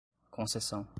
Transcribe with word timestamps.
concessão 0.29 0.87